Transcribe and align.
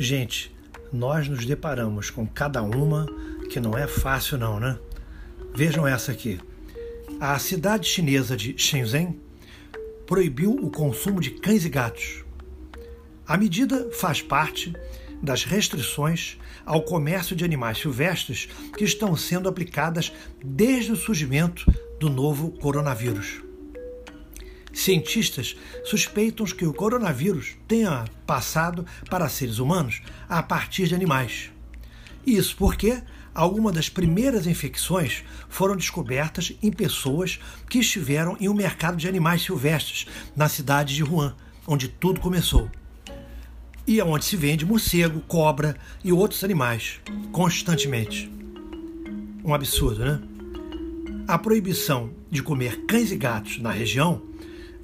Gente, 0.00 0.54
nós 0.92 1.26
nos 1.26 1.44
deparamos 1.44 2.08
com 2.08 2.24
cada 2.24 2.62
uma 2.62 3.04
que 3.50 3.58
não 3.58 3.76
é 3.76 3.88
fácil 3.88 4.38
não, 4.38 4.60
né? 4.60 4.78
Vejam 5.52 5.84
essa 5.88 6.12
aqui. 6.12 6.38
A 7.18 7.36
cidade 7.40 7.88
chinesa 7.88 8.36
de 8.36 8.56
Shenzhen 8.56 9.20
proibiu 10.06 10.52
o 10.52 10.70
consumo 10.70 11.20
de 11.20 11.30
cães 11.30 11.64
e 11.64 11.68
gatos. 11.68 12.24
A 13.26 13.36
medida 13.36 13.90
faz 13.90 14.22
parte 14.22 14.72
das 15.20 15.42
restrições 15.42 16.38
ao 16.64 16.82
comércio 16.82 17.34
de 17.34 17.44
animais 17.44 17.78
silvestres 17.78 18.48
que 18.76 18.84
estão 18.84 19.16
sendo 19.16 19.48
aplicadas 19.48 20.12
desde 20.44 20.92
o 20.92 20.96
surgimento 20.96 21.64
do 21.98 22.08
novo 22.08 22.52
coronavírus. 22.52 23.47
Cientistas 24.78 25.56
suspeitam 25.84 26.46
que 26.46 26.64
o 26.64 26.72
coronavírus 26.72 27.56
tenha 27.66 28.04
passado 28.24 28.86
para 29.10 29.28
seres 29.28 29.58
humanos 29.58 30.00
a 30.28 30.40
partir 30.40 30.86
de 30.86 30.94
animais. 30.94 31.50
Isso 32.24 32.54
porque 32.56 33.02
algumas 33.34 33.74
das 33.74 33.88
primeiras 33.88 34.46
infecções 34.46 35.24
foram 35.48 35.76
descobertas 35.76 36.52
em 36.62 36.70
pessoas 36.70 37.40
que 37.68 37.80
estiveram 37.80 38.36
em 38.38 38.48
um 38.48 38.54
mercado 38.54 38.96
de 38.96 39.08
animais 39.08 39.42
silvestres 39.42 40.06
na 40.36 40.48
cidade 40.48 40.94
de 40.94 41.02
Wuhan, 41.02 41.34
onde 41.66 41.88
tudo 41.88 42.20
começou. 42.20 42.70
E 43.84 43.98
é 43.98 44.04
onde 44.04 44.26
se 44.26 44.36
vende 44.36 44.64
morcego, 44.64 45.20
cobra 45.22 45.76
e 46.04 46.12
outros 46.12 46.44
animais 46.44 47.00
constantemente. 47.32 48.30
Um 49.44 49.52
absurdo, 49.52 50.04
né? 50.04 50.20
A 51.26 51.36
proibição 51.36 52.10
de 52.30 52.44
comer 52.44 52.84
cães 52.86 53.10
e 53.10 53.16
gatos 53.16 53.58
na 53.58 53.72
região 53.72 54.28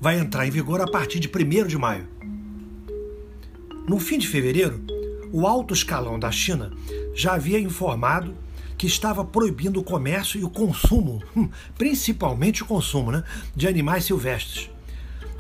vai 0.01 0.19
entrar 0.19 0.47
em 0.47 0.51
vigor 0.51 0.81
a 0.81 0.87
partir 0.87 1.21
de 1.21 1.29
1 1.29 1.67
de 1.67 1.79
maio. 1.79 2.09
No 3.89 3.99
fim 3.99 4.19
de 4.19 4.29
fevereiro, 4.29 4.83
o 5.33 5.47
alto 5.47 5.75
escalão 5.75 6.19
da 6.19 6.31
China 6.31 6.73
já 7.15 7.35
havia 7.35 7.59
informado 7.59 8.35
que 8.77 8.87
estava 8.87 9.25
proibindo 9.25 9.81
o 9.81 9.85
comércio 9.85 10.41
e 10.41 10.45
o 10.45 10.51
consumo, 10.51 11.23
hum, 11.37 11.49
principalmente 11.77 12.63
o 12.63 12.67
consumo, 12.67 13.13
né, 13.13 13.23
de 13.55 13.69
animais 13.69 14.05
silvestres. 14.05 14.71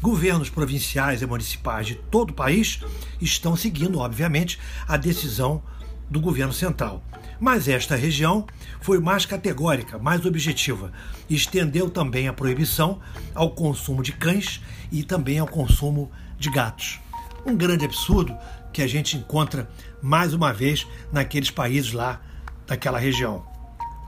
Governos 0.00 0.50
provinciais 0.50 1.22
e 1.22 1.26
municipais 1.26 1.86
de 1.86 1.94
todo 1.94 2.30
o 2.30 2.34
país 2.34 2.80
estão 3.20 3.56
seguindo, 3.56 3.98
obviamente, 3.98 4.58
a 4.86 4.96
decisão 4.96 5.62
do 6.10 6.20
governo 6.20 6.52
central. 6.52 7.02
Mas 7.40 7.68
esta 7.68 7.96
região 7.96 8.46
foi 8.80 8.98
mais 8.98 9.26
categórica, 9.26 9.98
mais 9.98 10.24
objetiva, 10.24 10.92
estendeu 11.28 11.90
também 11.90 12.28
a 12.28 12.32
proibição 12.32 13.00
ao 13.34 13.50
consumo 13.50 14.02
de 14.02 14.12
cães 14.12 14.60
e 14.92 15.02
também 15.02 15.38
ao 15.38 15.46
consumo 15.46 16.10
de 16.38 16.50
gatos. 16.50 17.00
Um 17.44 17.56
grande 17.56 17.84
absurdo 17.84 18.36
que 18.72 18.82
a 18.82 18.86
gente 18.86 19.16
encontra 19.16 19.68
mais 20.02 20.32
uma 20.34 20.52
vez 20.52 20.86
naqueles 21.12 21.50
países 21.50 21.92
lá 21.92 22.20
daquela 22.66 22.98
região. 22.98 23.44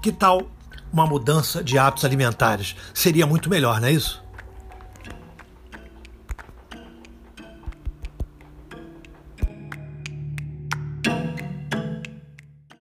Que 0.03 0.13
tal 0.13 0.51
uma 0.93 1.07
mudança 1.07 1.63
de 1.63 1.79
hábitos 1.79 2.05
alimentares? 2.05 2.77
Seria 2.95 3.27
muito 3.27 3.51
melhor, 3.51 3.81
não 3.81 3.89
é 3.89 3.93
isso? 3.93 4.26